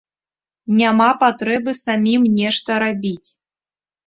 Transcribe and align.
Няма 0.79 1.09
патрэбы 1.23 1.71
самім 1.83 2.21
нешта 2.41 2.79
рабіць. 2.87 3.29